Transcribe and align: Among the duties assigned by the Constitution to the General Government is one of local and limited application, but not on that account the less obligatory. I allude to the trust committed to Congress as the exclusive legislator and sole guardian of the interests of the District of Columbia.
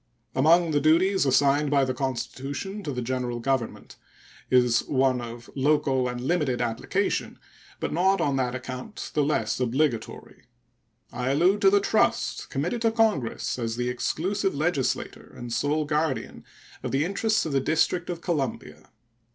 Among 0.33 0.71
the 0.71 0.81
duties 0.81 1.27
assigned 1.27 1.69
by 1.69 1.85
the 1.85 1.93
Constitution 1.93 2.81
to 2.81 2.91
the 2.91 3.03
General 3.03 3.37
Government 3.39 3.97
is 4.49 4.79
one 4.87 5.21
of 5.21 5.47
local 5.53 6.07
and 6.09 6.19
limited 6.19 6.59
application, 6.59 7.37
but 7.79 7.93
not 7.93 8.19
on 8.19 8.35
that 8.37 8.55
account 8.55 9.11
the 9.13 9.21
less 9.23 9.59
obligatory. 9.59 10.45
I 11.13 11.29
allude 11.29 11.61
to 11.61 11.69
the 11.69 11.79
trust 11.79 12.49
committed 12.49 12.81
to 12.81 12.89
Congress 12.91 13.59
as 13.59 13.77
the 13.77 13.89
exclusive 13.89 14.55
legislator 14.55 15.31
and 15.37 15.53
sole 15.53 15.85
guardian 15.85 16.45
of 16.81 16.89
the 16.89 17.05
interests 17.05 17.45
of 17.45 17.51
the 17.51 17.59
District 17.61 18.09
of 18.09 18.21
Columbia. 18.21 18.89